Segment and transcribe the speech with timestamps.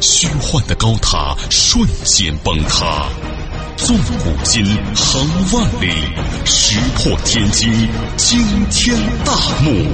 [0.00, 3.08] 虚幻的高塔瞬间崩塌，
[3.76, 4.64] 纵古今，
[4.94, 5.90] 横万里，
[6.44, 7.70] 石破天惊，
[8.16, 8.38] 惊
[8.70, 9.86] 天大幕。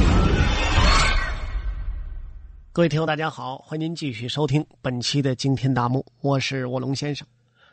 [2.72, 7.26] 各位听友，大家好，欢迎您继续收听本期的惊天大幕，我是卧龙先生。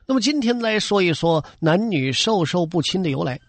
[0.06, 3.40] 那么今天来说一说男女授受不亲的由来。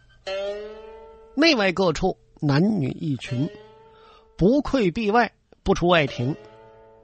[1.35, 3.49] 内外各处男女一群，
[4.37, 5.31] 不窥壁外，
[5.63, 6.35] 不出外庭，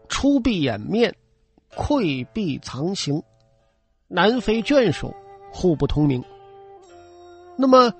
[0.08, 1.14] 出必掩面。
[1.74, 3.22] 窥壁藏形，
[4.08, 5.14] 男非眷属，
[5.50, 6.22] 互不通名。
[7.56, 7.92] 那么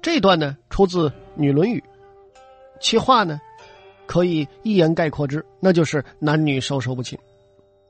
[0.00, 1.82] 这段呢，出自《女论语》，
[2.80, 3.40] 其话呢，
[4.06, 7.18] 可以一言概括之，那就是男女授受不亲。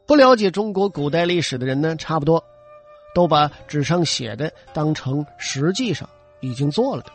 [0.06, 2.42] 不了解中国古代历史的人呢，差不多
[3.14, 6.08] 都把纸上写的当成实际上
[6.40, 7.10] 已经做了的，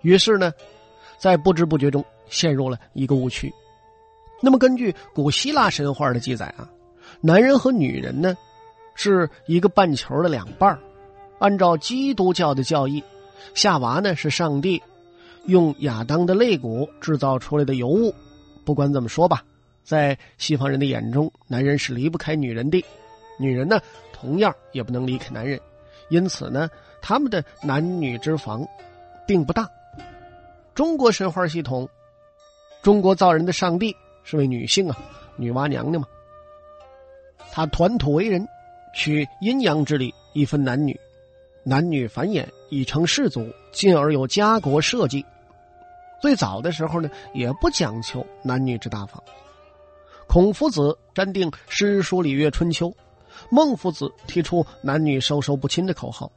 [0.00, 0.52] 于是呢，
[1.18, 3.52] 在不知不觉中陷入了一个误区。
[4.40, 6.68] 那么根据古希腊神话的记载啊。
[7.20, 8.36] 男人和女人呢，
[8.94, 10.78] 是一个半球的两半
[11.38, 13.02] 按照基督教的教义，
[13.54, 14.82] 夏娃呢是上帝
[15.46, 18.14] 用亚当的肋骨制造出来的尤物。
[18.64, 19.42] 不管怎么说吧，
[19.82, 22.84] 在西方人的眼中，男人是离不开女人的，
[23.38, 23.80] 女人呢
[24.12, 25.60] 同样也不能离开男人。
[26.08, 26.68] 因此呢，
[27.00, 28.66] 他们的男女之防
[29.26, 29.68] 并不大。
[30.74, 31.88] 中国神话系统，
[32.82, 34.96] 中国造人的上帝是位女性啊，
[35.36, 36.06] 女娲娘娘嘛。
[37.54, 38.48] 他团土为人，
[38.94, 40.98] 取阴阳之理，一分男女，
[41.62, 45.22] 男女繁衍，以成氏族，进而有家国社稷。
[46.18, 49.22] 最早的时候呢，也不讲求男女之大方。
[50.26, 52.88] 孔夫子删定《诗书礼乐春秋》，
[53.50, 56.32] 孟夫子提出男女授受不亲的口号。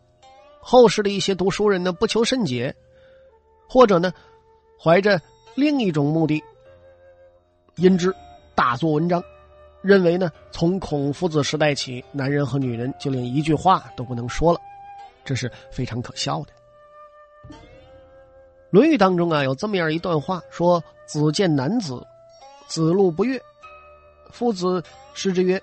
[0.59, 2.75] 后世的一些读书人呢，不求甚解，
[3.69, 4.11] 或者呢，
[4.77, 5.21] 怀着
[5.53, 6.43] 另一种目的，
[7.77, 8.13] 因之
[8.53, 9.23] 大做文章。
[9.85, 14.59] 认为呢，从孔夫子时代起，男人和女人就连一句话都不能说了，
[15.23, 16.47] 这是非常可笑的。
[18.71, 22.03] 《论语》当中啊，有这么样一段话，说：“子见男子，
[22.67, 23.39] 子路不悦。
[24.31, 25.61] 夫子失之曰：‘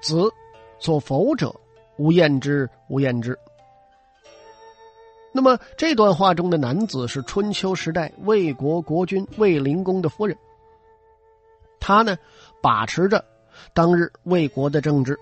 [0.00, 0.30] 子
[0.78, 1.52] 所否者，
[1.98, 3.36] 无厌之，无厌之。’”
[5.34, 10.38] 那么这段话中的男子是春秋时代魏国国君魏灵公的夫人。
[11.82, 12.16] 他呢，
[12.62, 13.24] 把持着
[13.74, 15.18] 当日魏国的政治，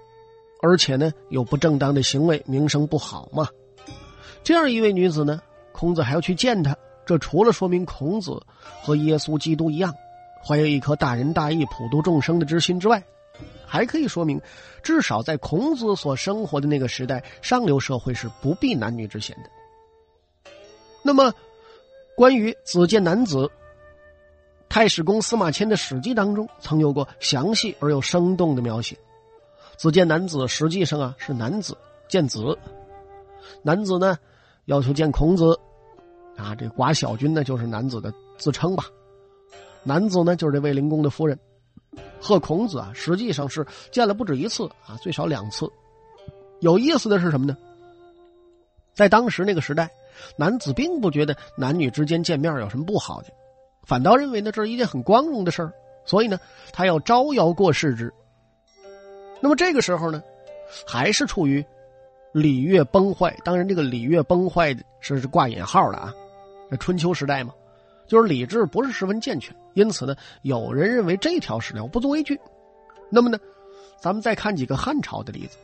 [0.60, 3.48] 而且呢有不正当的行为，名声不好嘛。
[4.44, 5.41] 这样一位女子呢，
[5.72, 6.76] 孔子还要去见她，
[7.06, 8.38] 这除了说明孔子
[8.82, 9.94] 和耶稣基督一样，
[10.47, 13.03] 怀有一颗大仁大义、普度众生的之心之外，
[13.66, 14.38] 还可以说明，
[14.82, 20.53] 至少在孔子所生活的那个时代，上流社会是不避男女之嫌的。
[21.03, 21.32] 那么，
[22.15, 23.50] 关于子见男子。
[24.70, 28.97] 太史公司马迁的《史记》当中曾有过详细而又生动的描写。
[29.76, 31.76] 子见男子，实际上啊是男子
[32.08, 32.56] 见子。
[33.62, 34.16] 男子呢
[34.66, 35.59] 要求见孔子，
[36.36, 38.84] 啊，这寡小君呢就是男子的自称吧。
[39.82, 41.36] 男子呢就是这卫灵公的夫人，
[42.20, 45.69] 和孔子啊实际上是见了不止一次啊，最少两次。
[46.60, 47.56] 有意思的是什么呢？
[48.94, 49.91] 在当时那个时代，
[50.36, 53.32] 男子并不觉得男女之间见面有什么不好的。
[53.84, 55.72] 反倒认为呢，这是一件很光荣的事儿，
[56.04, 56.38] 所以呢，
[56.72, 58.12] 他要招摇过市之。
[59.41, 60.22] 那么这个时候呢，
[60.86, 61.64] 还是处于
[62.32, 63.36] 礼乐崩坏。
[63.44, 66.14] 当然，这个礼乐崩坏是挂引号的啊。
[66.70, 67.52] 那春秋时代嘛，
[68.06, 72.38] 就是礼制不是十分健全，因此呢，有人认为这条史料不足为惧。
[73.08, 73.38] 那么呢，
[73.98, 75.56] 咱们再看几个汉朝的例子。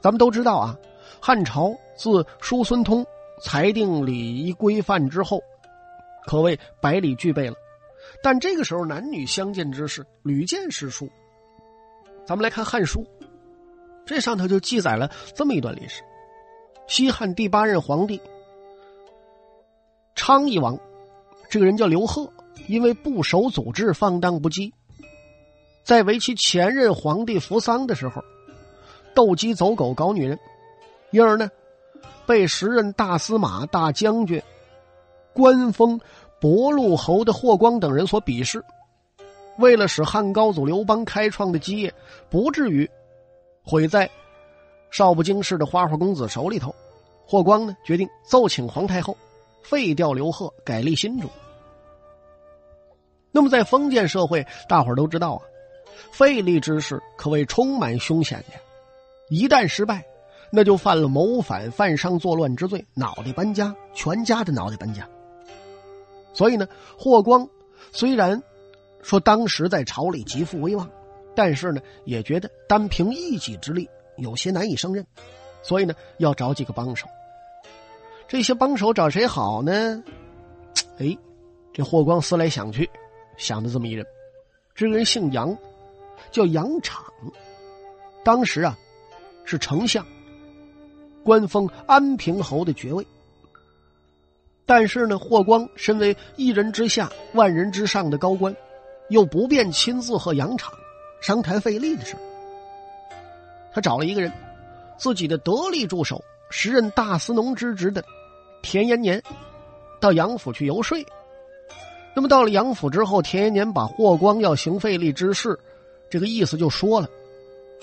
[0.00, 0.76] 咱们都知道啊，
[1.20, 3.06] 汉朝自叔孙通
[3.40, 5.40] 裁定礼仪规范之后。
[6.26, 7.56] 可谓百里具备了，
[8.22, 11.08] 但这个时候男女相见之事屡见时书。
[12.24, 13.00] 咱们来看《汉书》，
[14.06, 16.02] 这上头就记载了这么一段历史：
[16.86, 18.20] 西汉第八任皇帝
[20.14, 20.78] 昌邑王，
[21.50, 22.32] 这个人叫刘贺，
[22.68, 24.72] 因为不守祖制、放荡不羁，
[25.82, 28.22] 在为其前任皇帝扶丧的时候，
[29.14, 30.38] 斗鸡走狗搞女人，
[31.10, 31.50] 因而呢，
[32.24, 34.40] 被时任大司马、大将军。
[35.34, 35.98] 官封
[36.40, 38.62] 博陆侯的霍光等人所鄙视，
[39.58, 41.92] 为了使汉高祖刘邦开创的基业
[42.28, 42.88] 不至于
[43.64, 44.10] 毁在
[44.90, 46.74] 少不经事的花花公子手里头，
[47.24, 49.16] 霍光呢决定奏请皇太后
[49.62, 51.28] 废掉刘贺，改立新主。
[53.30, 55.40] 那么在封建社会，大伙儿都知道啊，
[56.10, 58.58] 废立之事可谓充满凶险的，
[59.30, 60.04] 一旦失败，
[60.50, 65.08] 那就犯了谋反、犯上作乱之罪，脑袋搬家，全家的脑袋搬家。
[66.32, 66.66] 所以呢，
[66.98, 67.48] 霍光
[67.92, 68.42] 虽然
[69.02, 70.88] 说当时在朝里极富威望，
[71.34, 75.06] 但是呢，也觉得单凭一己之力有些难以胜任，
[75.62, 77.06] 所以呢，要找几个帮手。
[78.28, 80.02] 这些帮手找谁好呢？
[80.98, 81.16] 哎，
[81.72, 82.88] 这霍光思来想去。
[83.38, 84.06] 想的这么一人，
[84.74, 85.56] 这个人姓杨，
[86.30, 87.02] 叫杨敞。
[88.22, 88.78] 当时啊，
[89.44, 90.06] 是丞相，
[91.24, 93.04] 官封安平侯的爵位。
[94.64, 98.54] 但是呢，霍光身为一人之下、万人之上的高官，
[99.08, 100.72] 又不便亲自和杨敞
[101.20, 102.14] 商谈费力的事。
[103.72, 104.32] 他找了一个人，
[104.96, 108.04] 自己的得力助手，时任大司农之职的
[108.62, 109.22] 田延年，
[110.00, 110.96] 到杨府去游说。
[112.14, 115.58] 那么到了杨府之后，田延年把霍光要行废立之事，
[116.10, 117.08] 这个意思就说了。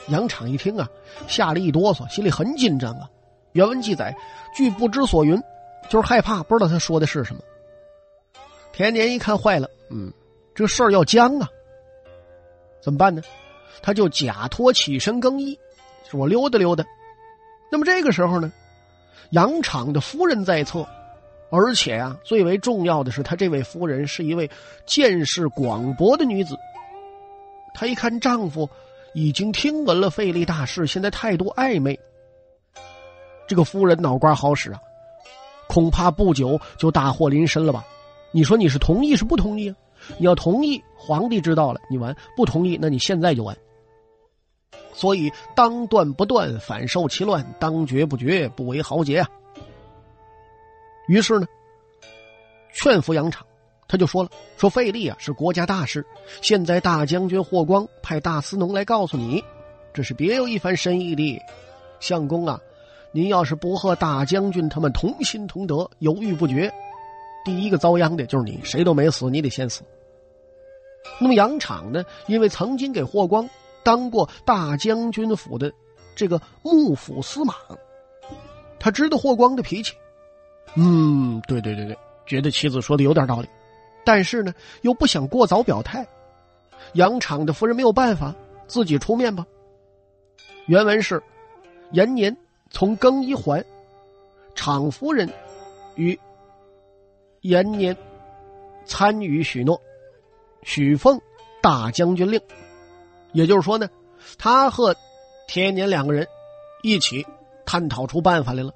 [0.07, 0.87] 杨敞一听啊，
[1.27, 3.09] 吓了一哆嗦，心里很紧张啊。
[3.51, 4.15] 原文记载，
[4.55, 5.41] 据不知所云，
[5.87, 7.41] 就是害怕，不知道他说的是什么。
[8.73, 10.11] 田年一看坏了，嗯，
[10.53, 11.47] 这事儿要僵啊，
[12.81, 13.21] 怎么办呢？
[13.81, 15.57] 他就假托起身更衣，
[16.09, 16.83] 说我溜达溜达。
[17.71, 18.51] 那么这个时候呢，
[19.31, 20.85] 杨场的夫人在侧。
[21.51, 24.47] 而且啊，最为重要的是，他这位夫人是一位
[24.85, 26.55] 见识广博的女子。
[27.73, 28.69] 她一看丈夫
[29.15, 31.99] 已经听闻了费力大事，现在态度暧昧，
[33.47, 34.79] 这个夫人脑瓜好使啊，
[35.69, 37.85] 恐怕不久就大祸临身了吧？
[38.31, 39.75] 你说你是同意是不同意啊？
[40.17, 43.55] 你要同意，皇帝知道了你完；不同意，那你现在就完。
[44.93, 49.29] 所以当断不断，反受其乱；当绝不绝，不为豪杰啊。
[51.07, 51.47] 于是呢，
[52.73, 53.45] 劝服杨敞，
[53.87, 56.05] 他就说了：“说费力啊是国家大事，
[56.41, 59.43] 现在大将军霍光派大司农来告诉你，
[59.93, 61.39] 这是别有一番深意的。
[61.99, 62.59] 相公啊，
[63.11, 66.71] 您要是不和大将军他们同心同德，犹豫不决，
[67.43, 69.81] 第一个遭殃的就是你，谁都没死，你得先死。
[71.19, 73.49] 那么杨敞呢，因为曾经给霍光
[73.83, 75.71] 当过大将军府的
[76.15, 77.55] 这个幕府司马，
[78.79, 79.93] 他知道霍光的脾气。”
[80.75, 81.97] 嗯，对对对对，
[82.27, 83.47] 觉得妻子说的有点道理，
[84.05, 86.05] 但是呢，又不想过早表态。
[86.93, 88.35] 杨敞的夫人没有办法，
[88.67, 89.45] 自己出面吧。
[90.67, 91.21] 原文是：
[91.91, 92.35] 延年
[92.69, 93.65] 从更衣还，
[94.55, 95.29] 敞夫人
[95.95, 96.19] 与
[97.41, 97.95] 延年
[98.85, 99.81] 参与许诺，
[100.63, 101.19] 许奉
[101.61, 102.41] 大将军令。
[103.31, 103.89] 也就是说呢，
[104.37, 104.95] 他和
[105.47, 106.27] 田年两个人
[106.83, 107.25] 一起
[107.65, 108.71] 探讨出办法来了。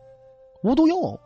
[0.64, 1.20] 无独有偶。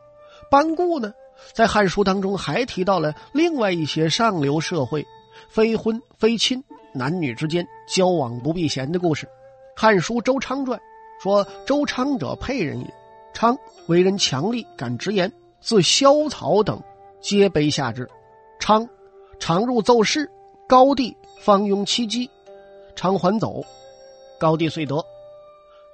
[0.49, 1.13] 班固呢，
[1.53, 5.05] 在《汉书》当中还提到了另外一些上流社会
[5.49, 6.63] 非婚非亲、
[6.93, 9.25] 男女之间交往不避嫌的故事。
[9.75, 10.79] 《汉书·周昌传》
[11.21, 12.93] 说：“周昌者，沛人也。
[13.33, 15.31] 昌为人强力，敢直言，
[15.61, 16.81] 自萧曹等
[17.21, 18.09] 皆卑下之。
[18.59, 18.87] 昌
[19.39, 20.29] 常入奏事，
[20.67, 22.29] 高帝方拥其机，
[22.95, 23.63] 昌还走，
[24.39, 25.03] 高帝遂得。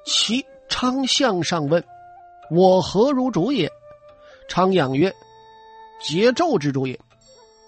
[0.05, 1.83] 其昌向上问：
[2.49, 3.69] 我何如主也？”
[4.47, 5.13] 昌养曰
[6.03, 6.99] ：“桀纣之主也。”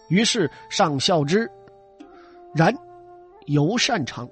[0.07, 1.49] 于是上孝之，
[2.53, 2.73] 然
[3.47, 4.29] 尤善昌。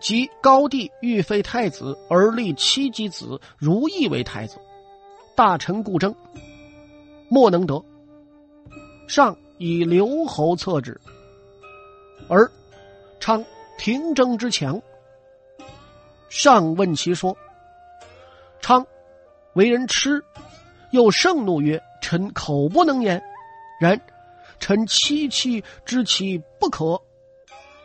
[0.00, 4.58] 即高帝欲废太子，而立七姬子如意为太子。
[5.36, 6.14] 大臣故争，
[7.28, 7.84] 莫能得。
[9.06, 11.00] 上以刘侯策之，
[12.28, 12.50] 而
[13.18, 13.44] 昌
[13.78, 14.80] 廷征之强。
[16.28, 17.36] 上问其说，
[18.60, 18.86] 昌
[19.54, 20.24] 为人痴。
[20.92, 23.22] 又盛怒曰：“臣口不能言，
[23.80, 24.00] 然
[24.58, 27.00] 臣戚戚知其不可。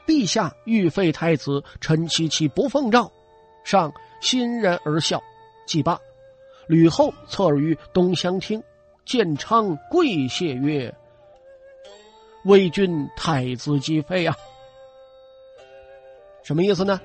[0.05, 3.12] 陛下欲废太子，臣戚戚不奉诏。”
[3.63, 5.21] 上欣然而笑，
[5.65, 6.00] 既罢。
[6.67, 8.62] 吕后侧耳于东厢厅，
[9.05, 10.93] 见昌跪谢曰
[12.45, 14.35] ：“魏君太子即废啊！”
[16.43, 17.00] 什么意思呢？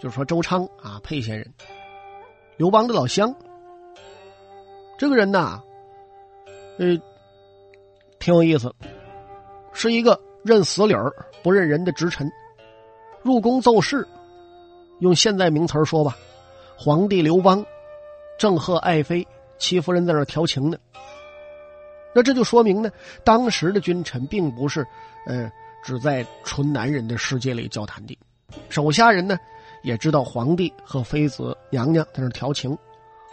[0.00, 1.54] 就是说周昌啊，沛县人，
[2.56, 3.34] 刘邦的老乡。
[4.98, 5.62] 这个人呐，
[6.78, 6.98] 呃，
[8.18, 8.74] 挺有意思，
[9.72, 12.30] 是一个认死理儿不认人的直臣。
[13.22, 14.06] 入宫奏事，
[15.00, 16.16] 用现在名词说吧，
[16.76, 17.64] 皇帝刘邦
[18.38, 19.26] 正和爱妃
[19.58, 20.76] 戚夫人在那调情呢。
[22.14, 22.90] 那这就说明呢，
[23.24, 24.86] 当时的君臣并不是
[25.26, 25.50] 呃
[25.82, 28.18] 只在纯男人的世界里交谈的，
[28.68, 29.38] 手下人呢
[29.82, 32.76] 也知道皇帝和妃子娘娘在那调情，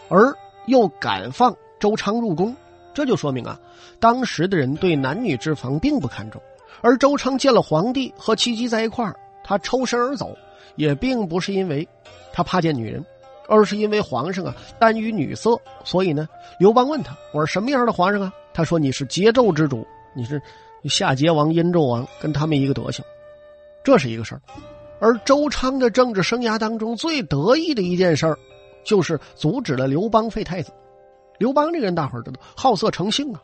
[0.08, 0.32] 而
[0.66, 2.56] 又敢放周昌入宫，
[2.94, 3.58] 这就说明啊，
[3.98, 6.40] 当时的人对男女之防并不看重。
[6.82, 10.36] 而周昌见了皇帝和戚姬在一块儿，他抽身而走，
[10.76, 11.86] 也并不是因为
[12.32, 13.04] 他怕见女人，
[13.48, 15.60] 而是因为皇上啊耽于女色。
[15.84, 20.40] 所以呢，刘邦问他：“我说什么样的皇上啊？”他说：“你是桀纣之主，你是
[20.84, 23.04] 夏桀王、殷纣王，跟他们一个德行。”
[23.84, 24.40] 这是一个事儿。
[25.00, 28.38] 而周昌的政治生涯当中最得意的一件事儿，
[28.84, 30.70] 就是阻止了刘邦废太子。
[31.38, 33.42] 刘邦这个人，大伙儿知道好色成性啊。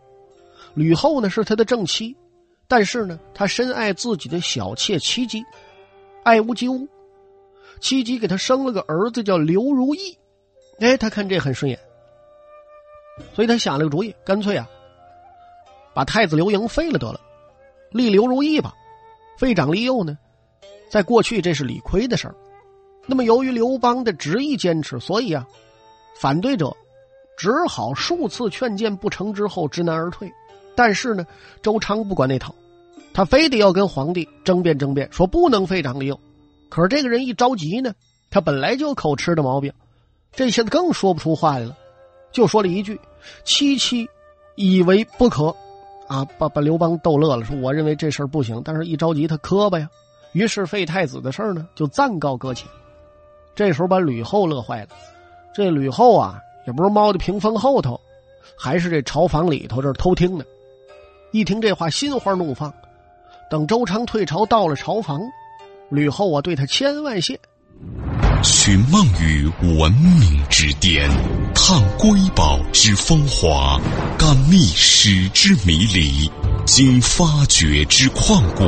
[0.75, 2.15] 吕后呢是他的正妻。
[2.69, 5.45] 但是呢，他深爱自己的小妾戚姬，
[6.25, 6.89] 爱屋及乌。
[7.81, 10.19] 戚姬给他生了个儿子叫刘如意，
[10.81, 11.79] 哎，他看这很顺眼，
[13.35, 14.67] 所以他想了个主意，干脆啊，
[15.95, 17.21] 把太子刘盈废了得了，
[17.91, 18.75] 立刘如意吧。
[19.39, 20.17] 废长立幼呢，
[20.91, 22.35] 在过去这是理亏的事儿。
[23.07, 25.47] 那么由于刘邦的执意坚持，所以啊，
[26.19, 26.75] 反对者
[27.37, 30.33] 只好数次劝谏不成之后知难而退。
[30.77, 31.27] 但是呢，
[31.63, 32.55] 周昌不管那套，
[33.13, 36.21] 他非得要跟皇帝争辩争辩，说不能废长立幼。
[36.69, 37.95] 可是这个人一着急呢，
[38.31, 39.73] 他本来就口吃的毛病，
[40.33, 41.77] 这下子更说不出话来了，
[42.31, 43.01] 就说了一句
[43.45, 44.07] ：“七七
[44.55, 45.55] 以为不可。”
[46.07, 49.89] 啊，把把刘邦逗乐了，说：“我认为这事儿不行。”但是一着急，他磕巴呀。
[50.33, 52.69] 于是废太子的事儿呢，就暂告搁浅。
[53.57, 54.89] 这时候把吕后乐坏了，
[55.53, 58.01] 这吕后啊，也不是猫的屏风后头，
[58.57, 60.45] 还是这朝房里头这偷听呢。
[61.37, 62.73] 一听这话，心花怒放。
[63.51, 65.21] 等周昌退朝，到了朝房，
[65.91, 67.39] 吕后啊，对他千万谢。
[68.43, 69.47] 寻梦于
[69.79, 71.11] 文明之巅，
[71.55, 73.79] 探瑰宝之风华，
[74.17, 76.31] 感历史之迷离，
[76.65, 78.65] 经发掘之旷古，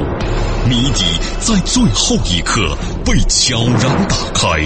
[0.68, 1.04] 谜底
[1.40, 4.60] 在最后一刻被悄然打开，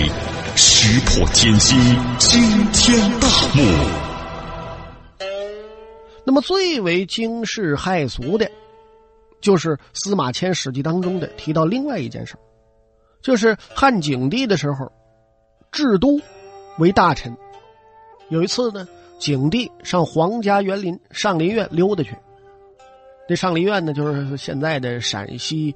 [0.57, 1.79] 石破天惊，
[2.19, 2.41] 惊
[2.73, 4.02] 天大幕。
[6.25, 8.51] 那么最为惊世骇俗的，
[9.41, 12.37] 就是司马迁《史记》当中的提到另外一件事
[13.21, 14.91] 就是汉景帝的时候，
[15.71, 16.21] 治都
[16.79, 17.37] 为大臣。
[18.29, 18.87] 有一次呢，
[19.19, 22.17] 景帝上皇家园林上林苑溜达去。
[23.29, 25.75] 这上林苑呢，就是现在的陕西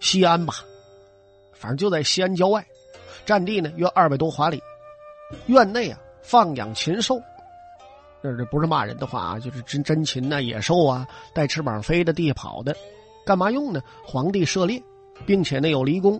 [0.00, 0.54] 西安吧，
[1.52, 2.64] 反正就在西安郊外，
[3.24, 4.62] 占地呢约二百多华里。
[5.46, 7.20] 院内啊，放养禽兽。
[8.24, 12.74] 这这不是骂人的话啊，就是真真禽呐、野兽啊，带翅膀飞的、地下跑的，
[13.26, 13.82] 干嘛用呢？
[14.02, 14.82] 皇帝涉猎，
[15.26, 16.18] 并且呢有离宫，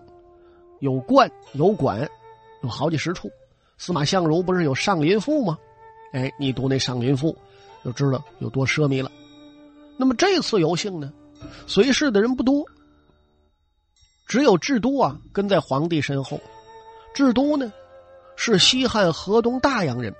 [0.81, 2.07] 有观有馆，
[2.61, 3.27] 有好几十处。
[3.79, 5.57] 司马相如不是有《上林赋》吗？
[6.13, 7.31] 哎，你读那《上林赋》，
[7.83, 9.11] 就知道有多奢靡了。
[9.97, 11.11] 那么这次游幸呢，
[11.65, 12.63] 随侍的人不多，
[14.27, 16.39] 只有智都啊跟在皇帝身后。
[17.15, 17.73] 智都呢，
[18.35, 20.13] 是西汉河东大阳人。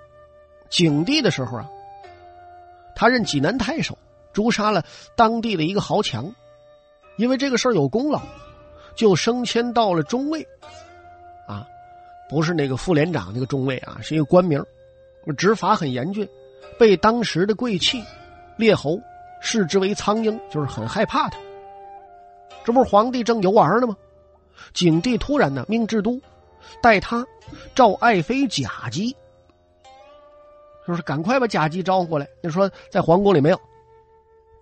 [0.67, 1.69] 景帝的时候啊。
[2.95, 3.97] 他任济南太守，
[4.33, 4.83] 诛杀了
[5.15, 6.33] 当地的一个豪强，
[7.17, 8.21] 因为这个事儿有功劳，
[8.95, 10.41] 就升迁到了中尉，
[11.47, 11.67] 啊，
[12.29, 14.63] 不是那个副连长那个中尉啊，是一个官名，
[15.37, 16.27] 执法很严峻，
[16.79, 18.03] 被当时的贵戚、
[18.57, 18.97] 列侯
[19.41, 21.37] 视之为苍鹰，就是很害怕他。
[22.63, 23.95] 这不是皇帝正游玩呢吗？
[24.73, 26.19] 景帝突然呢命制都，
[26.81, 27.25] 带他
[27.75, 29.15] 召爱妃贾姬。
[30.87, 32.27] 就是赶快把贾姬招过来。
[32.43, 33.59] 就说在皇宫里没有。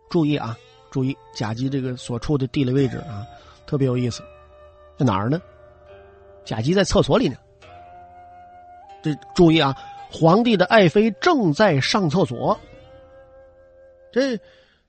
[0.09, 0.57] 注意啊，
[0.91, 3.25] 注意贾姬这个所处的地理位置啊，
[3.65, 4.21] 特别有意思，
[4.97, 5.41] 在哪儿呢？
[6.45, 7.35] 贾姬在厕所里呢。
[9.01, 9.75] 这注意啊，
[10.11, 12.57] 皇帝的爱妃正在上厕所。
[14.11, 14.39] 这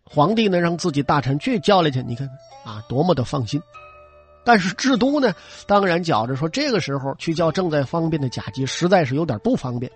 [0.05, 3.63] 皇帝呢，让自己大臣去叫来去，你看看啊，多么的放心。
[4.45, 5.35] 但是智都呢，
[5.67, 9.91] 当然觉着说，这个时候去叫正在方便的贾姬，实在是有点不方便。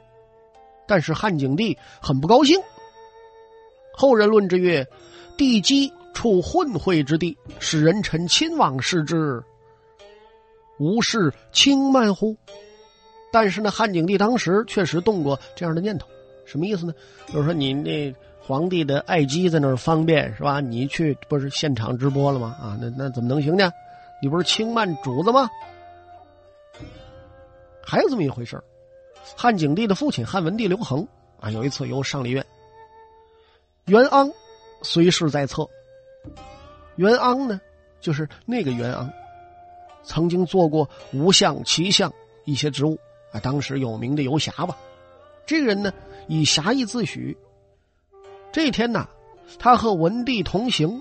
[0.88, 2.58] 但是汉景帝很不高兴。
[3.92, 4.84] 后人论之曰
[5.36, 9.42] ：“帝姬处混秽之地，使人臣亲往视之，
[10.78, 12.36] 无事轻慢乎？”
[13.30, 16.08] 但是呢，汉景帝当时确实动过这样的念头，
[16.46, 16.94] 什么意思呢？
[17.26, 20.60] 就是说，你那皇帝的爱姬在那儿方便是吧？
[20.60, 22.56] 你去不是现场直播了吗？
[22.58, 23.70] 啊，那那怎么能行呢？
[24.22, 25.48] 你不是轻慢主子吗？
[27.82, 28.62] 还有这么一回事
[29.36, 31.06] 汉景帝的父亲汉文帝刘恒
[31.40, 32.44] 啊，有一次游上林苑，
[33.86, 34.32] 袁盎
[34.82, 35.68] 随侍在侧。
[36.96, 37.60] 袁盎呢，
[38.00, 39.08] 就是那个袁盎，
[40.02, 42.12] 曾经做过吴相、齐相
[42.44, 42.98] 一些职务
[43.32, 44.76] 啊，当时有名的游侠吧。
[45.46, 45.92] 这个人呢，
[46.26, 47.36] 以侠义自诩。
[48.50, 49.08] 这天呢，
[49.58, 51.00] 他和文帝同行。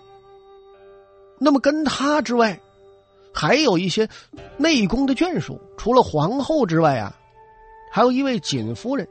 [1.40, 2.60] 那么跟他之外，
[3.34, 4.08] 还有一些
[4.58, 7.16] 内宫的眷属，除了皇后之外啊，
[7.92, 9.08] 还有一位锦夫人。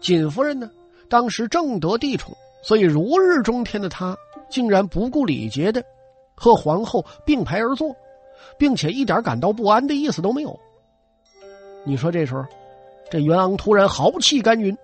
[0.00, 0.70] 锦夫人呢，
[1.08, 4.16] 当时正得帝宠，所以如日中天的她，
[4.48, 5.82] 竟然不顾礼节的
[6.34, 7.94] 和皇后并排而坐，
[8.58, 10.58] 并且一点感到不安的意思都没有。
[11.84, 12.44] 你说这时候，
[13.10, 14.76] 这袁昂突然豪气干云，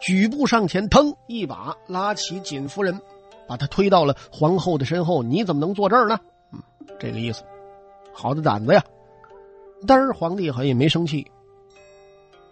[0.00, 3.00] 举步上前，腾一把拉起锦夫人，
[3.46, 5.22] 把她推到了皇后的身后。
[5.22, 6.18] 你怎么能坐这儿呢？
[6.52, 6.60] 嗯，
[7.00, 7.42] 这个意思，
[8.12, 8.84] 好的胆子呀！
[9.86, 11.26] 但是皇帝好像也没生气。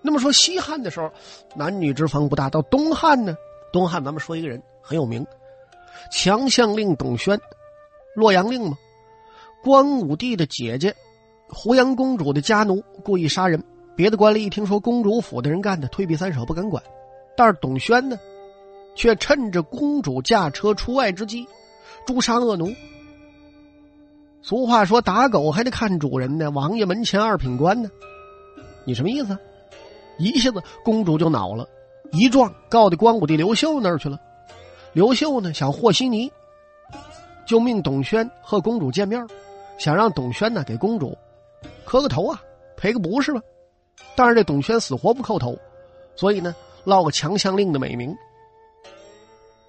[0.02, 1.10] 那么说西汉的时候，
[1.54, 2.48] 男女之防不大。
[2.48, 3.36] 到东汉呢，
[3.72, 5.26] 东汉咱们说一个人很有名，
[6.10, 7.38] 强项令董宣，
[8.14, 8.76] 洛阳令嘛，
[9.62, 10.94] 光武帝的姐姐。
[11.48, 13.62] 胡杨公主的家奴故意杀人，
[13.96, 16.82] 别的官吏一听说公主府的人干的，退避三舍，不敢管。
[17.36, 18.16] 但是董宣呢，
[18.94, 21.44] 却趁着公主驾车出外之机，
[22.06, 22.72] 诛杀恶奴。
[24.42, 27.90] 俗话说：“打狗还得看主人呢，王爷门前二品官呢。”
[28.86, 29.36] 你什么意思？
[30.20, 31.66] 一下子公主就恼了，
[32.12, 34.20] 一状告到光武帝刘秀那儿去了。
[34.92, 36.30] 刘秀呢，想和稀泥，
[37.46, 39.26] 就命董宣和公主见面，
[39.78, 41.16] 想让董宣呢给公主。
[41.84, 42.40] 磕个头啊，
[42.76, 43.40] 赔个不是吧？
[44.14, 45.58] 但是这董宣死活不叩头，
[46.14, 48.14] 所以呢，落个强项令的美名。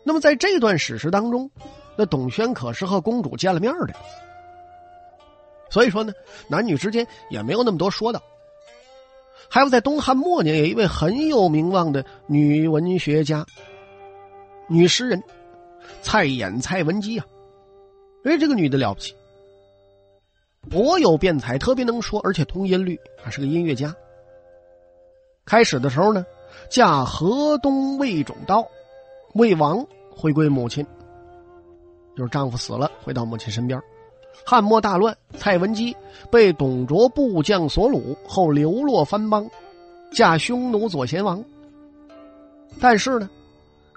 [0.03, 1.49] 那么在这段史实当中，
[1.95, 3.93] 那董宣可是和公主见了面的，
[5.69, 6.11] 所以说呢，
[6.47, 8.21] 男女之间也没有那么多说道。
[9.53, 13.45] 还有在东汉末年，有一位很有名望的女文学家、
[14.69, 15.21] 女诗人
[16.01, 17.25] 蔡琰、蔡文姬啊，
[18.23, 19.13] 哎，这个女的了不起。
[20.69, 23.93] 博有辩才，特别能说，而且通音律，还是个音乐家。
[25.43, 26.25] 开始的时候呢，
[26.69, 28.65] 嫁河东魏种道，
[29.33, 30.87] 魏王回归母亲，
[32.15, 33.77] 就是丈夫死了，回到母亲身边。
[34.45, 35.95] 汉末大乱，蔡文姬
[36.31, 39.49] 被董卓部将所掳，后流落番邦，
[40.11, 41.43] 嫁匈奴左贤王。
[42.79, 43.29] 但是呢，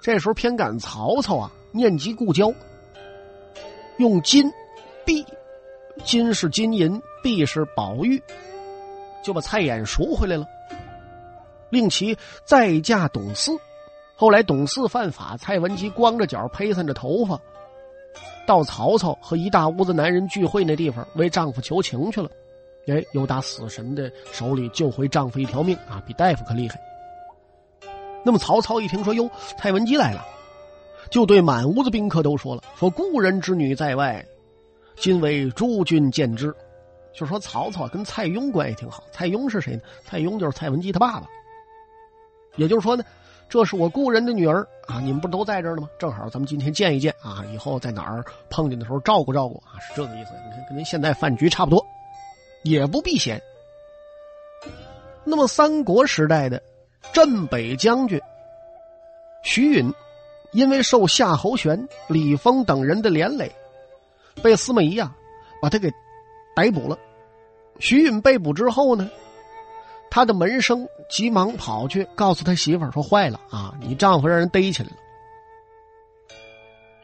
[0.01, 2.53] 这时候偏赶曹操啊，念及故交，
[3.97, 4.51] 用金
[5.05, 5.25] 币。
[6.03, 8.21] 金是金银，币是宝玉，
[9.23, 10.45] 就把蔡琰赎回来了，
[11.69, 13.57] 令其再嫁董祀。
[14.13, 17.39] 后来董祀犯法，蔡文姬光着脚，披散着头发，
[18.45, 22.29] 到曹操和一大屋子男人聚会那地方为丈夫求情去了。
[22.87, 26.79] 哎，又打死神的手里救回丈夫一条命啊，比大夫可厉害。
[28.23, 30.23] 那么曹操一听说哟，蔡文姬来了，
[31.09, 34.23] 就对满屋子宾客都说了：“说故人之女在外。”
[34.97, 36.55] 今为诸君见之，
[37.13, 39.03] 就说曹操跟蔡邕关系挺好。
[39.11, 39.81] 蔡邕是谁呢？
[40.03, 41.27] 蔡邕就是蔡文姬他爸爸。
[42.55, 43.03] 也就是说呢，
[43.47, 44.99] 这是我故人的女儿啊！
[44.99, 45.89] 你们不都在这儿呢吗？
[45.99, 47.45] 正好咱们今天见一见啊！
[47.53, 49.79] 以后在哪儿碰见的时候照顾照顾啊！
[49.79, 50.31] 是这个意思。
[50.45, 51.85] 你看，跟您现在饭局差不多，
[52.63, 53.41] 也不避嫌。
[55.23, 56.61] 那么三国时代的
[57.13, 58.19] 镇北将军
[59.43, 59.93] 徐允，
[60.51, 63.51] 因为受夏侯玄、李丰等人的连累。
[64.43, 65.15] 被司马懿啊，
[65.61, 65.89] 把他给
[66.55, 66.97] 逮捕了。
[67.79, 69.09] 徐允被捕之后呢，
[70.15, 74.95] 他的门生急忙跑去告诉他媳妇儿说：“坏了啊，你丈夫让人逮起来了。”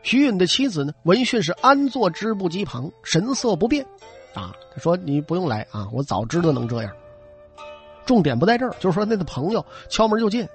[0.02, 3.86] 徐允的妻子呢，闻讯是安坐织布机旁，神色不变。
[4.34, 6.91] 啊，他说：“你不用来啊，我早知道能这样。”
[8.08, 10.47] 重点不在这儿，就是说那个朋友敲门就进，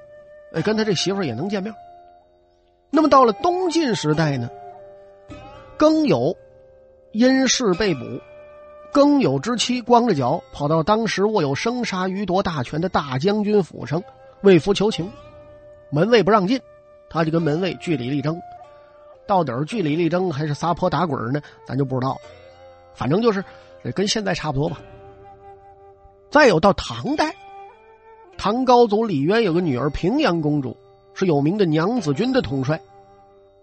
[0.55, 1.75] 哎，跟他这媳妇儿也能见面。
[2.88, 4.49] 那么到了东晋时代呢，
[5.77, 6.35] 更有。
[7.12, 8.01] 因事被捕，
[8.96, 14.02] 更有之妻光着脚跑到当时握有生杀予夺大权的大将军府上
[14.40, 15.12] 为夫求情，
[15.90, 16.59] 门卫不让进，
[17.11, 18.40] 他就跟门卫据理力争，
[19.26, 21.42] 到底是据理力争还是撒泼打滚呢？
[21.66, 22.16] 咱就不知道，
[22.94, 23.44] 反正就是
[23.94, 24.80] 跟现在差不多吧。
[26.30, 27.35] 再有到唐代，
[28.38, 30.74] 唐高祖李渊有个女儿平阳公主，
[31.12, 32.80] 是有名的娘子军的统帅。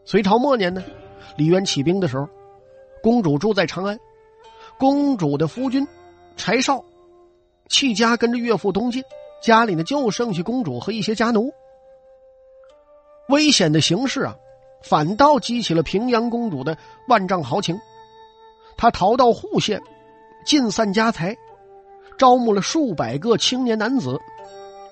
[0.05, 0.83] 隋朝末年呢，
[1.37, 2.29] 李渊起兵的时候。
[3.01, 3.99] 公主住在长安，
[4.77, 5.88] 公主的夫君
[6.36, 6.83] 柴少
[7.69, 9.03] 弃家跟着岳父东进，
[9.41, 11.51] 家里呢就剩下公主和一些家奴。
[13.29, 14.36] 危险的形势啊，
[14.83, 17.79] 反倒激起了平阳公主的万丈豪情。
[18.75, 19.81] 她逃到户县，
[20.45, 21.36] 尽散家财，
[22.17, 24.19] 招募了数百个青年男子。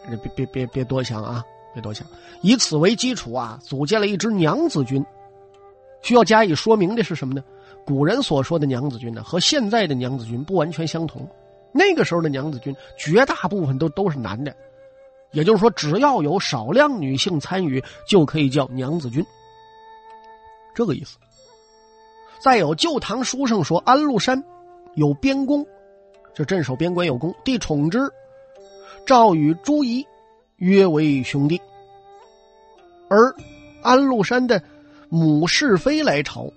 [0.07, 2.07] 别别别别多想啊，别多想。
[2.41, 5.05] 以此为基础啊，组建了一支娘子军。
[6.01, 7.43] 需要加以说明的是什么呢？
[7.85, 11.27] 古人所说的娘子军呢，和现在的娘子军不完全相同。
[11.73, 14.55] 那个时候的娘子军，绝大部分都都是男的，
[15.31, 19.25] 也就是说，只要有少量女性参与，就可以叫娘子军。
[20.75, 21.17] 这个意思。
[22.39, 24.43] 再有《旧唐书》上说，安禄山
[24.95, 25.65] 有边功，
[26.33, 27.33] 这镇守边关有功。
[27.43, 27.99] 帝宠之，
[29.05, 30.05] 诏与朱仪
[30.57, 31.61] 约为兄弟。
[33.09, 33.33] 而
[33.83, 34.61] 安禄山的
[35.07, 36.51] 母氏妃来朝，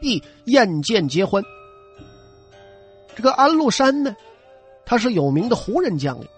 [0.00, 1.42] 帝宴见结欢。
[3.14, 4.16] 这个安禄山呢，
[4.84, 6.28] 他是有名的胡人将领。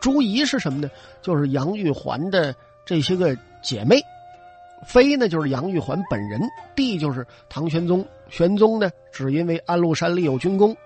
[0.00, 0.90] 朱仪是什么呢？
[1.20, 2.54] 就是杨玉环的
[2.86, 4.00] 这些个姐妹。
[4.86, 6.40] 妃呢，就是杨玉环本人；
[6.76, 8.06] 帝就是唐玄宗。
[8.30, 10.76] 玄宗呢，只因为安禄山立有军功，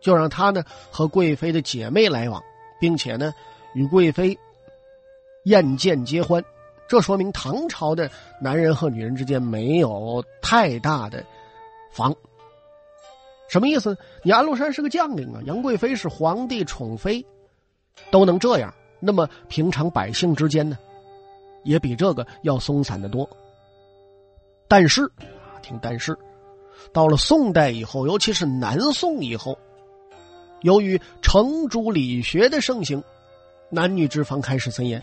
[0.00, 2.42] 就让他呢和贵妃的姐妹来往，
[2.80, 3.34] 并且呢
[3.74, 4.38] 与贵妃
[5.44, 6.42] 宴见结欢。
[6.88, 11.22] 这说明唐朝的男人和女人之间没有太大的
[11.92, 12.14] 防。
[13.48, 13.96] 什么意思？
[14.22, 17.24] 你安禄山是个将领啊，杨贵妃是皇帝宠妃，
[18.10, 20.76] 都能这样，那么平常百姓之间呢？
[21.64, 23.28] 也比这个要松散的多。
[24.66, 26.16] 但是，啊听但是，
[26.92, 29.58] 到了宋代以后，尤其是南宋以后，
[30.62, 33.02] 由于程朱理学的盛行，
[33.70, 35.02] 男女之防开始森严。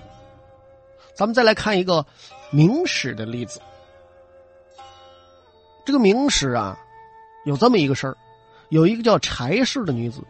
[1.15, 2.05] 咱们再来看一个
[2.51, 3.59] 明史的例子。
[5.85, 6.77] 这个明史啊，
[7.45, 8.17] 有这么一个事儿：
[8.69, 10.21] 有一个叫柴氏的女子，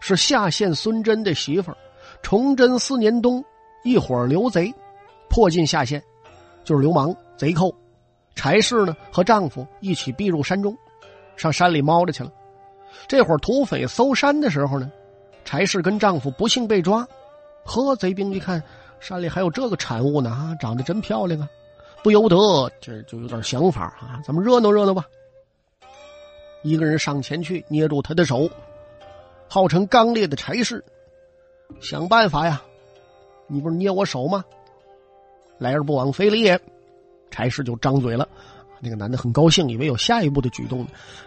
[0.00, 1.76] 是下县孙真的媳妇儿。
[2.22, 3.44] 崇祯四年冬，
[3.84, 4.74] 一伙刘贼。
[5.28, 6.02] 迫近下县，
[6.64, 7.74] 就是流氓贼寇。
[8.34, 10.76] 柴氏呢和丈夫一起避入山中，
[11.36, 12.32] 上山里猫着去了。
[13.08, 14.90] 这会儿土匪搜山的时候呢，
[15.44, 17.06] 柴氏跟丈夫不幸被抓。
[17.64, 18.62] 呵，贼兵一看
[19.00, 21.48] 山里还有这个产物呢，啊，长得真漂亮啊，
[22.02, 22.36] 不由得
[22.80, 25.04] 这就有点想法啊，咱们热闹热闹吧。
[26.62, 28.48] 一个人上前去捏住他的手，
[29.48, 30.82] 号称刚烈的柴氏，
[31.80, 32.62] 想办法呀，
[33.46, 34.42] 你不是捏我手吗？
[35.58, 36.58] 来而不往非礼也，
[37.30, 38.26] 柴氏就张嘴了。
[38.80, 40.86] 那个男的很高兴，以为有下一步的举动，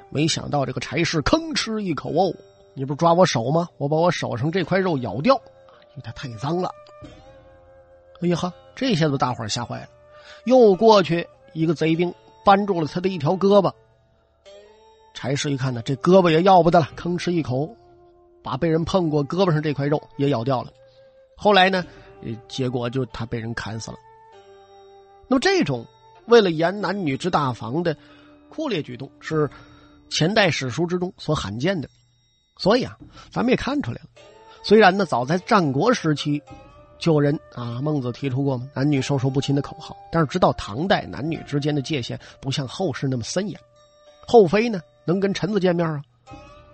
[0.10, 2.34] 没想到这个柴氏吭哧一口哦，
[2.74, 3.68] 你不是抓我手吗？
[3.78, 5.36] 我把我手上这块肉咬掉，
[5.92, 6.70] 因为它太脏了。
[8.22, 9.88] 哎呀哈，这下子大伙吓坏了，
[10.46, 13.72] 又过去一个贼兵扳住了他的一条胳膊。
[15.14, 17.76] 柴氏一看呢，这胳膊也要不得了，吭哧一口，
[18.44, 20.72] 把被人碰过胳膊上这块肉也咬掉了。
[21.36, 21.84] 后来呢，
[22.48, 23.98] 结果就他被人砍死了。
[25.28, 25.86] 那么这种
[26.26, 27.96] 为了严男女之大防的
[28.50, 29.50] 酷烈举动，是
[30.10, 31.90] 前代史书之中所罕见的。
[32.58, 32.98] 所以啊，
[33.32, 34.10] 咱们也看出来了。
[34.64, 36.42] 虽然呢，早在战国时期，
[37.00, 43.60] 就有人啊，孟子提出过嘛“男女授受不亲”的口号，但是直到唐代，男女之间的界限不像后世那么森严。
[44.28, 46.02] 后妃呢，能跟臣子见面啊；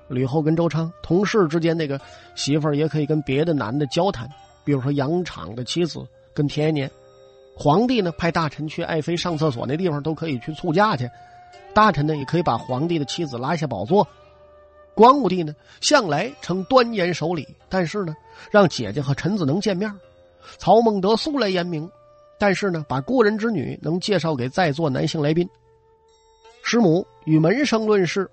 [0.07, 1.99] 吕后跟周昌同事之间，那个
[2.36, 4.29] 媳妇儿也可以跟别的男的交谈，
[4.63, 5.99] 比如说杨敞的妻子
[6.33, 6.91] 跟田延年。
[7.55, 11.07] 皇帝呢，派大臣去爱妃上厕所那地方都可以去促驾去，
[11.73, 14.07] 大臣呢也可以把皇帝的妻子拉下宝座。
[14.95, 18.15] 光武帝呢，向来称端严守礼，但是呢，
[18.49, 19.91] 让姐姐和臣子能见面。
[20.58, 21.89] 曹孟德素来严明，
[22.38, 25.47] 但是呢，把故人之女能介绍给在座男性来宾。
[26.63, 28.29] 师母与门生论事，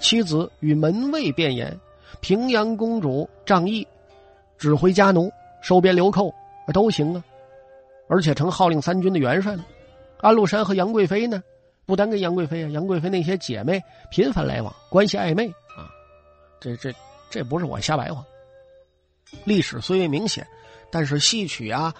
[0.00, 1.78] 妻子与门卫辩言。
[2.20, 3.86] 平阳公主仗义，
[4.58, 6.32] 指挥家奴收编流寇，
[6.72, 7.24] 都行啊。
[8.08, 9.64] 而且成号令三军的元帅了。
[10.18, 11.42] 安禄山和杨贵妃呢，
[11.86, 15.88] 不单跟杨贵妃啊，杨贵妃那些姐妹频繁来往，关系暧昧啊。
[16.60, 16.92] 这这
[17.30, 18.22] 这不是我瞎白话。
[19.44, 20.46] 历史虽未明显，
[20.92, 21.92] 但是戏曲啊、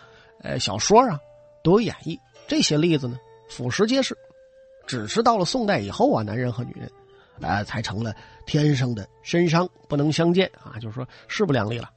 [0.42, 1.18] 呃小说啊
[1.64, 2.16] 都有演绎。
[2.46, 4.16] 这些例子呢，俯拾皆是。
[4.86, 6.88] 只是到了宋代以后啊，男人和女人，
[7.40, 8.14] 呃，才成了
[8.46, 11.90] 天生的身伤不能相见啊，就是说势不两立了。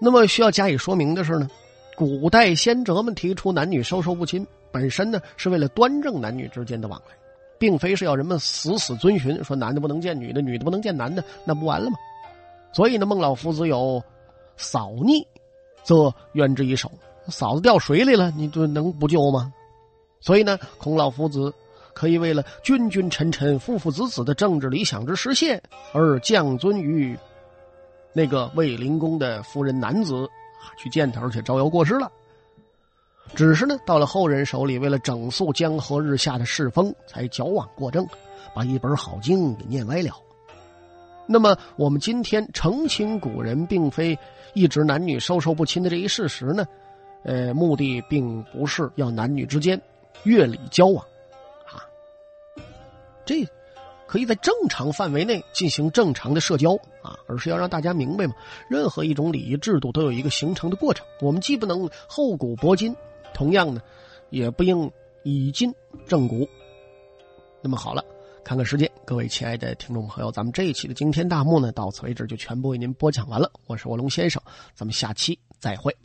[0.00, 1.48] 那么需要加以说明的是呢。
[1.94, 7.14] 古代先哲们提出男女授受不亲，本身呢是为了端正男女之间的往来，
[7.58, 11.98] 并非是要人们死死遵循，说男的不能见女的，女的不能见男的，那不完了吗？
[12.72, 14.02] 所以呢，孟老夫子有
[14.56, 15.24] “扫逆，
[15.82, 16.90] 则冤之以手”，
[17.28, 19.52] 嫂子掉水里了，你就能不救吗？
[20.20, 21.52] 所以呢，孔老夫子
[21.94, 27.18] 可以为了君君臣臣、父父子子的政治理想之实现，而降尊于
[28.12, 30.28] 那个卫灵公的夫人男子。
[30.76, 32.08] 去见他，而且招摇过市了。
[33.34, 38.06] 只是呢，到了后人手里，为了整肃江河日下的世风，才矫枉过正，
[38.54, 40.12] 把一本好经给念歪了。
[41.26, 44.18] 那么，我们今天澄清古人并非
[44.54, 46.66] 一直男女授受不亲的这一事实呢？
[47.24, 49.80] 呃，目的并不是要男女之间
[50.24, 51.04] 越礼交往，
[51.66, 51.86] 啊，
[53.24, 53.46] 这。
[54.04, 58.34] 可以在正常范围内进行正常的社交啊，而是要让大家明白嘛，
[58.68, 61.06] 任何一种礼仪制度都有一个形成的过程。
[61.22, 62.94] 我们既不能厚古薄今，
[63.32, 63.80] 同样呢，
[64.28, 65.74] 也不应以今
[66.06, 66.46] 正古。
[67.62, 68.04] 那么好了，
[68.44, 73.50] 看看时间，各位亲爱的听众朋友，咱们这一期的惊天大幕呢，到此为止就全部为您播讲完了。
[73.66, 74.42] 我是卧龙先生，
[74.74, 75.96] 咱们下期再会。